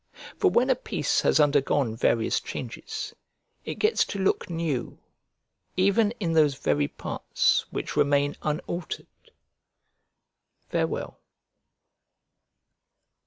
[0.35, 3.13] For when a piece has undergone various changes,
[3.65, 4.97] it gets to look new,
[5.77, 9.05] even in those very parts which remain unaltered.
[10.69, 11.19] Farewell.